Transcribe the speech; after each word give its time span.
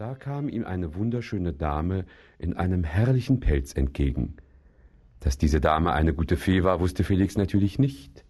Da 0.00 0.14
kam 0.14 0.48
ihm 0.48 0.64
eine 0.64 0.94
wunderschöne 0.94 1.52
Dame 1.52 2.06
in 2.38 2.56
einem 2.56 2.84
herrlichen 2.84 3.38
Pelz 3.38 3.74
entgegen. 3.76 4.36
Dass 5.20 5.36
diese 5.36 5.60
Dame 5.60 5.92
eine 5.92 6.14
gute 6.14 6.38
Fee 6.38 6.64
war, 6.64 6.80
wusste 6.80 7.04
Felix 7.04 7.36
natürlich 7.36 7.78
nicht. 7.78 8.24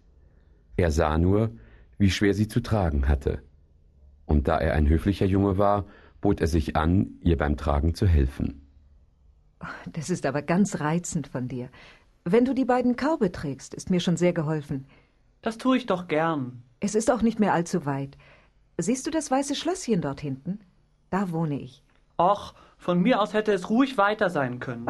Er 0.75 0.91
sah 0.91 1.17
nur, 1.17 1.51
wie 1.97 2.09
schwer 2.09 2.33
sie 2.33 2.49
zu 2.49 2.59
tragen 2.59 3.07
hatte. 3.07 3.41
Und 4.25 4.49
da 4.49 4.57
er 4.57 4.73
ein 4.73 4.89
höflicher 4.89 5.25
Junge 5.25 5.57
war, 5.57 5.85
bot 6.19 6.41
er 6.41 6.47
sich 6.47 6.75
an, 6.75 7.11
ihr 7.21 7.37
beim 7.37 7.55
Tragen 7.55 7.95
zu 7.95 8.05
helfen. 8.05 8.67
Das 9.93 10.09
ist 10.09 10.25
aber 10.25 10.41
ganz 10.41 10.81
reizend 10.81 11.27
von 11.27 11.47
dir. 11.47 11.69
Wenn 12.25 12.43
du 12.43 12.53
die 12.53 12.65
beiden 12.65 12.97
Körbe 12.97 13.31
trägst, 13.31 13.73
ist 13.73 13.89
mir 13.89 14.01
schon 14.01 14.17
sehr 14.17 14.33
geholfen. 14.33 14.87
Das 15.41 15.57
tue 15.57 15.77
ich 15.77 15.85
doch 15.85 16.09
gern. 16.09 16.63
Es 16.81 16.95
ist 16.95 17.09
auch 17.09 17.21
nicht 17.21 17.39
mehr 17.39 17.53
allzu 17.53 17.85
weit. 17.85 18.17
Siehst 18.77 19.07
du 19.07 19.09
das 19.09 19.31
weiße 19.31 19.55
Schlösschen 19.55 20.01
dort 20.01 20.19
hinten? 20.19 20.59
Da 21.11 21.31
wohne 21.31 21.59
ich. 21.59 21.83
Och, 22.17 22.55
von 22.77 23.01
mir 23.01 23.21
aus 23.21 23.33
hätte 23.33 23.51
es 23.53 23.69
ruhig 23.69 23.97
weiter 23.97 24.29
sein 24.29 24.59
können. 24.59 24.87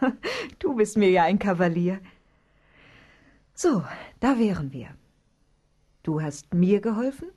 du 0.58 0.76
bist 0.76 0.96
mir 0.96 1.10
ja 1.10 1.24
ein 1.24 1.38
Kavalier. 1.38 1.98
So, 3.54 3.82
da 4.20 4.38
wären 4.38 4.72
wir. 4.72 4.88
Du 6.02 6.20
hast 6.20 6.52
mir 6.52 6.80
geholfen, 6.80 7.28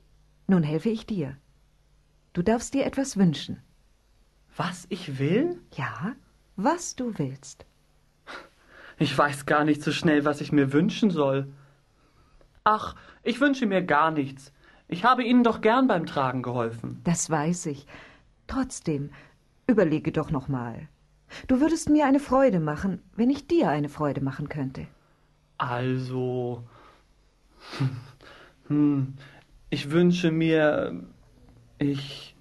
nun 0.46 0.62
helfe 0.62 0.90
ich 0.90 1.06
dir. 1.06 1.36
Du 2.34 2.42
darfst 2.42 2.74
dir 2.74 2.84
etwas 2.84 3.16
wünschen. 3.16 3.62
Was 4.56 4.86
ich 4.90 5.18
will? 5.18 5.60
Ja, 5.74 6.14
was 6.56 6.94
du 6.94 7.18
willst. 7.18 7.64
Ich 8.98 9.16
weiß 9.16 9.46
gar 9.46 9.64
nicht 9.64 9.82
so 9.82 9.92
schnell, 9.92 10.24
was 10.24 10.40
ich 10.40 10.52
mir 10.52 10.72
wünschen 10.72 11.10
soll. 11.10 11.52
Ach, 12.64 12.96
ich 13.22 13.40
wünsche 13.40 13.66
mir 13.66 13.82
gar 13.82 14.10
nichts. 14.10 14.52
Ich 14.88 15.04
habe 15.04 15.24
Ihnen 15.24 15.44
doch 15.44 15.60
gern 15.60 15.86
beim 15.86 16.06
Tragen 16.06 16.42
geholfen. 16.42 17.00
Das 17.04 17.30
weiß 17.30 17.66
ich. 17.66 17.86
Trotzdem, 18.46 19.10
überlege 19.66 20.12
doch 20.12 20.30
noch 20.30 20.48
mal. 20.48 20.88
Du 21.48 21.60
würdest 21.60 21.88
mir 21.88 22.06
eine 22.06 22.20
Freude 22.20 22.60
machen, 22.60 23.02
wenn 23.16 23.30
ich 23.30 23.46
dir 23.46 23.68
eine 23.70 23.88
Freude 23.88 24.20
machen 24.20 24.48
könnte. 24.48 24.86
Also. 25.58 26.64
Hm, 28.68 29.14
ich 29.70 29.92
wünsche 29.92 30.32
mir. 30.32 31.04
Ich. 31.78 32.34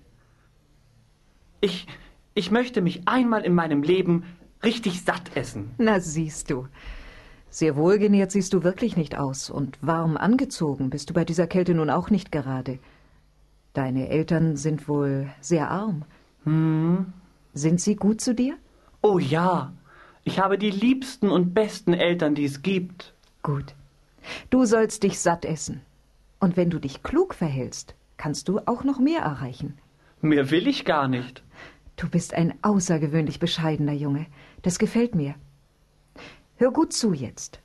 Ich. 1.62 1.86
Ich 2.34 2.50
möchte 2.50 2.82
mich 2.82 3.08
einmal 3.08 3.44
in 3.46 3.54
meinem 3.54 3.84
Leben 3.84 4.24
richtig 4.64 5.04
satt 5.04 5.38
essen. 5.38 5.76
Na, 5.78 6.00
siehst 6.00 6.50
du. 6.50 6.68
Sehr 7.50 7.76
wohlgenährt 7.78 8.32
siehst 8.32 8.54
du 8.54 8.64
wirklich 8.64 8.98
nicht 8.98 9.16
aus 9.18 9.50
und 9.50 9.78
warm 9.82 10.18
angezogen 10.18 10.90
bist 10.90 11.10
du 11.10 11.14
bei 11.14 11.24
dieser 11.24 11.48
Kälte 11.48 11.74
nun 11.74 11.90
auch 11.90 12.10
nicht 12.10 12.32
gerade. 12.32 12.80
Deine 13.76 14.08
Eltern 14.08 14.56
sind 14.56 14.88
wohl 14.88 15.30
sehr 15.42 15.70
arm. 15.70 16.06
Hm. 16.46 17.12
Sind 17.54 17.82
sie 17.82 17.98
gut 17.98 18.22
zu 18.22 18.34
dir? 18.34 18.56
Oh 19.02 19.20
ja. 19.20 19.74
Ich 20.24 20.40
habe 20.40 20.58
die 20.58 20.72
liebsten 20.72 21.30
und 21.30 21.54
besten 21.54 21.94
Eltern, 21.94 22.36
die 22.36 22.46
es 22.46 22.62
gibt. 22.62 23.14
Gut. 23.44 23.76
Du 24.50 24.64
sollst 24.64 25.04
dich 25.04 25.20
satt 25.20 25.44
essen. 25.44 25.82
Und 26.40 26.56
wenn 26.56 26.70
du 26.70 26.80
dich 26.80 27.04
klug 27.04 27.34
verhältst, 27.34 27.96
kannst 28.16 28.48
du 28.48 28.60
auch 28.66 28.86
noch 28.86 29.00
mehr 29.00 29.20
erreichen. 29.20 29.78
Mehr 30.22 30.52
will 30.52 30.68
ich 30.68 30.86
gar 30.86 31.10
nicht. 31.10 31.44
Du 31.98 32.10
bist 32.10 32.34
ein 32.34 32.54
außergewöhnlich 32.62 33.40
bescheidener 33.40 33.94
Junge. 33.94 34.26
Das 34.62 34.80
gefällt 34.80 35.16
mir. 35.16 35.36
Hör 36.56 36.72
gut 36.72 36.94
zu 36.94 37.12
jetzt. 37.12 37.60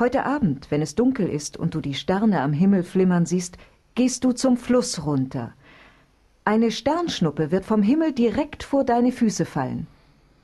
Heute 0.00 0.26
Abend, 0.26 0.70
wenn 0.72 0.82
es 0.82 0.96
dunkel 0.96 1.28
ist 1.28 1.56
und 1.56 1.76
du 1.76 1.80
die 1.80 1.94
Sterne 1.94 2.40
am 2.40 2.52
Himmel 2.52 2.82
flimmern 2.82 3.24
siehst, 3.24 3.56
gehst 3.94 4.24
du 4.24 4.32
zum 4.32 4.56
Fluss 4.56 5.04
runter. 5.04 5.52
Eine 6.44 6.70
Sternschnuppe 6.70 7.50
wird 7.50 7.64
vom 7.64 7.82
Himmel 7.82 8.12
direkt 8.12 8.62
vor 8.62 8.84
deine 8.84 9.12
Füße 9.12 9.44
fallen. 9.44 9.86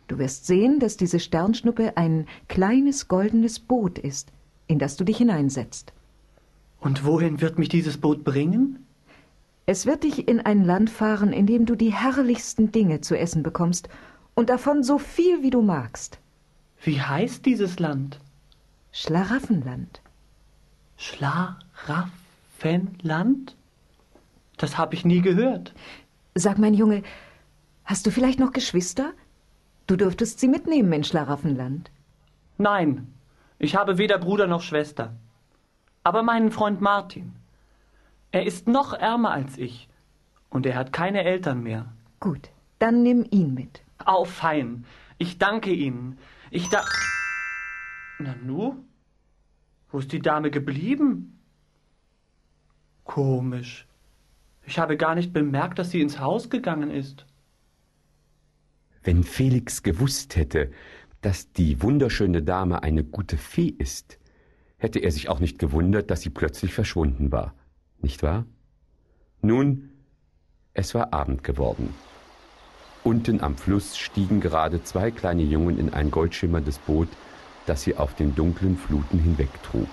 Du 0.07 0.19
wirst 0.19 0.47
sehen, 0.47 0.79
dass 0.79 0.97
diese 0.97 1.21
Sternschnuppe 1.21 1.97
ein 1.97 2.27
kleines 2.49 3.09
goldenes 3.09 3.59
Boot 3.59 3.99
ist, 3.99 4.29
in 4.67 4.79
das 4.79 4.97
du 4.97 5.05
dich 5.05 5.19
hineinsetzt. 5.19 5.93
Und 6.81 7.05
wohin 7.05 7.41
wird 7.41 7.59
mich 7.59 7.69
dieses 7.69 7.99
Boot 7.99 8.25
bringen? 8.25 8.87
Es 9.67 9.87
wird 9.87 10.05
dich 10.05 10.29
in 10.29 10.41
ein 10.41 10.65
Land 10.65 10.89
fahren, 10.89 11.33
in 11.33 11.47
dem 11.47 11.67
du 11.67 11.75
die 11.75 11.93
herrlichsten 11.93 12.71
Dinge 12.71 13.01
zu 13.01 13.19
essen 13.19 13.43
bekommst 13.43 13.89
und 14.35 14.51
davon 14.51 14.83
so 14.83 14.99
viel 14.99 15.43
wie 15.43 15.51
du 15.51 15.63
magst. 15.63 16.19
Wie 16.83 17.01
heißt 17.01 17.45
dieses 17.45 17.79
Land? 17.79 18.21
Schlaraffenland. 18.93 20.01
Schlaraffenland? 20.97 22.13
Fenland? 22.59 23.57
Das 24.57 24.77
habe 24.79 24.97
ich 24.97 25.05
nie 25.05 25.21
gehört. 25.21 25.75
Sag, 26.35 26.59
mein 26.59 26.75
Junge, 26.75 27.05
hast 27.85 28.05
du 28.05 28.11
vielleicht 28.11 28.41
noch 28.41 28.53
Geschwister? 28.53 29.13
Du 29.87 29.95
dürftest 29.97 30.41
sie 30.41 30.49
mitnehmen 30.49 30.93
in 30.93 31.05
Schlaraffenland. 31.05 31.93
Nein, 32.57 33.15
ich 33.61 33.77
habe 33.77 33.97
weder 33.97 34.19
Bruder 34.19 34.49
noch 34.49 34.63
Schwester. 34.63 35.15
Aber 36.03 36.25
meinen 36.25 36.51
Freund 36.51 36.81
Martin. 36.81 37.33
Er 38.33 38.45
ist 38.45 38.67
noch 38.67 38.93
ärmer 38.93 39.31
als 39.31 39.57
ich. 39.57 39.89
Und 40.51 40.67
er 40.67 40.75
hat 40.75 40.93
keine 40.93 41.23
Eltern 41.23 41.63
mehr. 41.63 41.87
Gut, 42.19 42.51
dann 42.81 43.05
nimm 43.05 43.25
ihn 43.31 43.55
mit. 43.55 43.83
Au, 44.05 44.25
fein. 44.25 44.85
Ich 45.19 45.39
danke 45.39 45.73
Ihnen. 45.73 46.19
Ich 46.51 46.69
da. 46.71 46.83
Nanu? 48.19 48.85
Wo 49.91 50.01
ist 50.01 50.11
die 50.13 50.21
Dame 50.21 50.51
geblieben? 50.51 51.38
Komisch. 53.09 53.89
Ich 54.67 54.79
habe 54.79 54.99
gar 54.99 55.15
nicht 55.15 55.33
bemerkt, 55.33 55.79
dass 55.79 55.91
sie 55.91 56.03
ins 56.03 56.21
Haus 56.21 56.51
gegangen 56.51 56.91
ist. 56.91 57.25
Wenn 59.03 59.25
Felix 59.25 59.83
gewusst 59.83 60.37
hätte, 60.37 60.71
dass 61.23 61.51
die 61.51 61.83
wunderschöne 61.83 62.43
Dame 62.43 62.83
eine 62.83 63.05
gute 63.05 63.39
Fee 63.39 63.69
ist, 63.69 64.19
hätte 64.77 64.99
er 64.99 65.11
sich 65.11 65.31
auch 65.31 65.41
nicht 65.41 65.59
gewundert, 65.59 66.11
dass 66.11 66.21
sie 66.21 66.29
plötzlich 66.29 66.75
verschwunden 66.75 67.33
war. 67.33 67.55
Nicht 68.03 68.23
wahr? 68.23 68.45
Nun, 69.41 69.89
es 70.75 70.95
war 70.95 71.15
Abend 71.15 71.43
geworden. 71.43 71.95
Unten 73.05 73.41
am 73.41 73.57
Fluss 73.57 73.97
stiegen 73.97 74.41
gerade 74.41 74.85
zwei 74.85 75.11
kleine 75.11 75.45
Jungen 75.45 75.79
in 75.79 75.95
ein 75.95 76.11
goldschimmerndes 76.11 76.79
Boot, 76.81 77.09
das 77.65 77.85
sie 77.85 77.97
auf 77.97 78.15
den 78.15 78.35
dunklen 78.35 78.77
Fluten 78.77 79.19
hinwegtrug. 79.19 79.89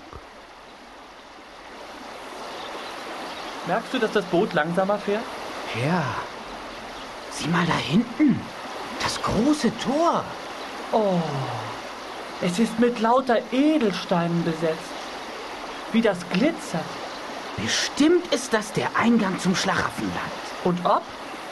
Merkst 3.66 3.94
du, 3.94 3.98
dass 3.98 4.12
das 4.12 4.24
Boot 4.26 4.52
langsamer 4.52 4.98
fährt? 4.98 5.24
Ja. 5.82 6.04
Sieh 7.32 7.48
mal 7.48 7.66
da 7.66 7.76
hinten. 7.76 8.40
Das 9.02 9.20
große 9.20 9.72
Tor. 9.78 10.24
Oh. 10.92 11.20
Es 12.40 12.58
ist 12.58 12.78
mit 12.78 13.00
lauter 13.00 13.38
Edelsteinen 13.50 14.44
besetzt. 14.44 14.78
Wie 15.92 16.00
das 16.00 16.18
glitzert. 16.30 16.84
Bestimmt 17.56 18.32
ist 18.32 18.52
das 18.52 18.72
der 18.72 18.88
Eingang 18.96 19.38
zum 19.40 19.56
Schlaraffenland. 19.56 20.14
Und 20.64 20.84
ob? 20.84 21.02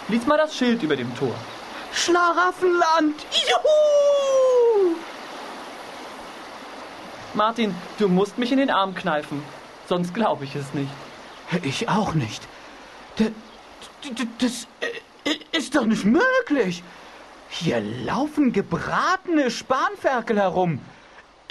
Lies 0.08 0.26
mal 0.26 0.36
das 0.36 0.54
Schild 0.54 0.82
über 0.82 0.96
dem 0.96 1.14
Tor. 1.16 1.34
Schlaraffenland! 1.92 3.24
Juhu! 3.32 4.96
Martin, 7.32 7.74
du 7.98 8.08
musst 8.08 8.36
mich 8.36 8.52
in 8.52 8.58
den 8.58 8.70
Arm 8.70 8.94
kneifen. 8.94 9.42
Sonst 9.88 10.12
glaube 10.14 10.44
ich 10.44 10.54
es 10.54 10.74
nicht. 10.74 10.90
Ich 11.62 11.88
auch 11.88 12.14
nicht. 12.14 12.46
Das, 13.16 13.28
das 14.38 14.66
ist 15.52 15.76
doch 15.76 15.86
nicht 15.86 16.04
möglich. 16.04 16.82
Hier 17.48 17.80
laufen 17.80 18.52
gebratene 18.52 19.50
Spanferkel 19.50 20.38
herum. 20.38 20.80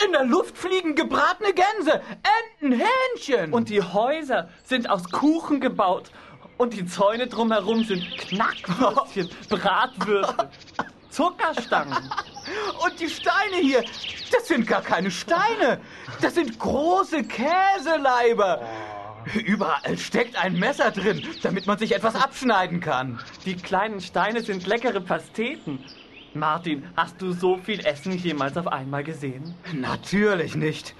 In 0.05 0.11
der 0.11 0.25
Luft 0.25 0.57
fliegen 0.57 0.95
gebratene 0.95 1.53
Gänse, 1.53 2.01
Enten, 2.59 2.79
Hähnchen. 2.79 3.53
Und 3.53 3.69
die 3.69 3.81
Häuser 3.81 4.49
sind 4.65 4.89
aus 4.89 5.09
Kuchen 5.09 5.61
gebaut. 5.61 6.11
Und 6.57 6.73
die 6.73 6.85
Zäune 6.85 7.27
drumherum 7.27 7.83
sind 7.83 8.05
Knackwürstchen, 8.17 9.29
Bratwürste, 9.49 10.50
Zuckerstangen. 11.09 11.97
Und 12.83 13.00
die 13.00 13.09
Steine 13.09 13.57
hier, 13.62 13.83
das 14.31 14.47
sind 14.47 14.68
gar 14.68 14.81
keine 14.81 15.09
Steine. 15.09 15.79
Das 16.21 16.35
sind 16.35 16.59
große 16.59 17.23
Käseleiber. 17.23 18.62
Überall 19.45 19.97
steckt 19.97 20.35
ein 20.35 20.57
Messer 20.57 20.91
drin, 20.91 21.25
damit 21.41 21.67
man 21.67 21.77
sich 21.77 21.95
etwas 21.95 22.15
abschneiden 22.15 22.79
kann. 22.79 23.19
Die 23.45 23.55
kleinen 23.55 24.01
Steine 24.01 24.41
sind 24.41 24.67
leckere 24.67 25.01
Pasteten. 25.01 25.79
Martin, 26.33 26.83
hast 26.97 27.21
du 27.21 27.31
so 27.31 27.57
viel 27.57 27.85
Essen 27.85 28.17
jemals 28.17 28.57
auf 28.57 28.67
einmal 28.67 29.03
gesehen? 29.03 29.53
Natürlich 29.73 30.55
nicht. 30.55 30.95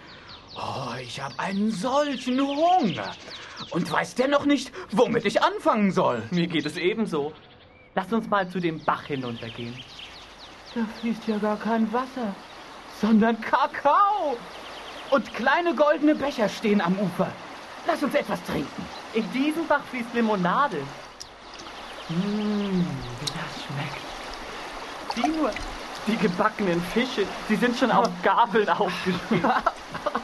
Oh, 0.55 0.93
ich 1.01 1.19
habe 1.19 1.33
einen 1.39 1.71
solchen 1.71 2.39
Hunger. 2.39 3.15
Und 3.71 3.91
weiß 3.91 4.15
dennoch 4.15 4.45
nicht, 4.45 4.71
womit 4.91 5.25
ich 5.25 5.41
anfangen 5.41 5.91
soll. 5.91 6.21
Mir 6.31 6.47
geht 6.47 6.65
es 6.65 6.77
ebenso. 6.77 7.33
Lass 7.95 8.13
uns 8.13 8.29
mal 8.29 8.47
zu 8.47 8.59
dem 8.59 8.83
Bach 8.83 9.05
hinuntergehen. 9.05 9.75
Da 10.75 10.81
fließt 10.99 11.27
ja 11.27 11.37
gar 11.37 11.57
kein 11.57 11.91
Wasser, 11.91 12.35
sondern 13.01 13.39
Kakao. 13.41 14.37
Und 15.11 15.33
kleine 15.33 15.75
goldene 15.75 16.15
Becher 16.15 16.49
stehen 16.49 16.81
am 16.81 16.97
Ufer. 16.97 17.31
Lass 17.85 18.01
uns 18.01 18.15
etwas 18.15 18.44
trinken. 18.44 18.85
In 19.13 19.31
diesem 19.31 19.68
Bach 19.68 19.81
fließt 19.89 20.13
Limonade. 20.13 20.77
Mmh, 22.09 22.85
wie 23.19 23.25
das 23.25 23.63
nur. 25.27 25.51
Die 26.07 26.18
gebackenen 26.18 26.81
Fische, 26.94 27.25
die 27.47 27.56
sind 27.56 27.77
schon 27.77 27.91
auf 27.91 28.09
Gabeln 28.21 28.69
aufgeschrieben. 28.69 29.51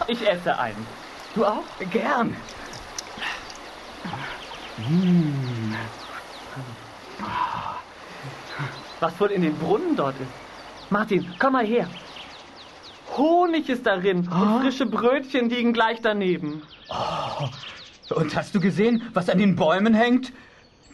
Ich 0.07 0.27
esse 0.27 0.57
einen. 0.57 0.88
Du 1.35 1.45
auch? 1.45 1.63
Gern. 1.91 2.35
Was 9.00 9.19
wohl 9.19 9.31
in 9.31 9.44
den 9.44 9.56
Brunnen 9.59 9.95
dort 9.95 10.15
ist. 10.19 10.31
Martin, 10.89 11.31
komm 11.38 11.53
mal 11.53 11.65
her. 11.65 11.88
Honig 13.17 13.69
ist 13.69 13.85
darin 13.85 14.27
und 14.27 14.61
frische 14.61 14.85
Brötchen 14.85 15.50
liegen 15.50 15.73
gleich 15.73 16.00
daneben. 16.01 16.61
Und 18.09 18.35
hast 18.35 18.56
du 18.56 18.59
gesehen, 18.59 19.03
was 19.13 19.29
an 19.29 19.38
den 19.38 19.56
Bäumen 19.56 19.94
hängt? 19.94 20.31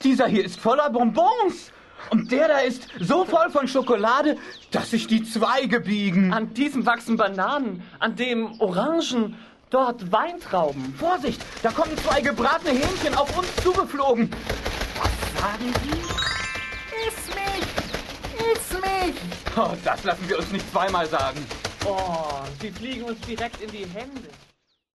Dieser 0.03 0.27
hier 0.27 0.43
ist 0.43 0.59
voller 0.59 0.89
Bonbons. 0.89 1.71
Und 2.11 2.31
der 2.31 2.47
da 2.47 2.57
ist 2.59 2.87
so 2.99 3.25
voll 3.25 3.49
von 3.49 3.67
Schokolade, 3.67 4.37
dass 4.71 4.91
sich 4.91 5.07
die 5.07 5.23
Zweige 5.23 5.79
biegen. 5.79 6.33
An 6.33 6.53
diesem 6.53 6.85
wachsen 6.85 7.17
Bananen, 7.17 7.81
an 7.99 8.15
dem 8.15 8.59
Orangen, 8.59 9.35
dort 9.69 10.11
Weintrauben. 10.11 10.93
Vorsicht, 10.95 11.41
da 11.63 11.71
kommen 11.71 11.97
zwei 11.97 12.21
gebratene 12.21 12.71
Hähnchen 12.71 13.15
auf 13.15 13.35
uns 13.37 13.47
zugeflogen. 13.63 14.29
Was 15.01 15.41
sagen 15.41 15.73
die? 15.83 17.07
Iss 17.07 17.27
mich! 17.33 18.53
Iss 18.53 18.73
mich! 18.73 19.15
Oh, 19.57 19.73
das 19.83 20.03
lassen 20.03 20.29
wir 20.29 20.37
uns 20.37 20.51
nicht 20.51 20.69
zweimal 20.71 21.07
sagen. 21.07 21.39
Oh, 21.87 22.43
sie 22.61 22.71
fliegen 22.71 23.03
uns 23.03 23.19
direkt 23.21 23.61
in 23.61 23.71
die 23.71 23.85
Hände. 23.85 24.34